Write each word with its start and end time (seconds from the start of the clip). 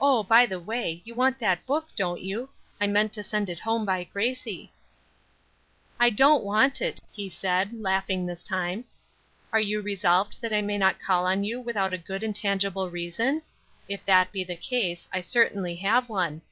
Oh, 0.00 0.22
by 0.22 0.46
the 0.46 0.60
way, 0.60 1.02
you 1.04 1.16
want 1.16 1.40
that 1.40 1.66
book, 1.66 1.88
don't 1.96 2.20
you? 2.20 2.50
I 2.80 2.86
meant 2.86 3.12
to 3.14 3.24
send 3.24 3.50
it 3.50 3.58
home 3.58 3.84
by 3.84 4.04
Gracie." 4.04 4.72
"I 5.98 6.10
don't 6.10 6.44
want 6.44 6.80
it," 6.80 7.00
he 7.10 7.28
said, 7.28 7.72
laughing 7.82 8.24
this 8.24 8.44
time. 8.44 8.84
"Are 9.52 9.58
you 9.58 9.80
resolved 9.82 10.40
that 10.42 10.52
I 10.52 10.62
may 10.62 10.78
not 10.78 11.00
call 11.00 11.26
on 11.26 11.42
you 11.42 11.60
without 11.60 11.92
a 11.92 11.98
good 11.98 12.22
and 12.22 12.36
tangible 12.36 12.88
reason? 12.88 13.42
If 13.88 14.06
that 14.06 14.30
be 14.30 14.44
the 14.44 14.54
case, 14.54 15.08
I 15.12 15.22
certainly 15.22 15.74
have 15.74 16.08
one. 16.08 16.42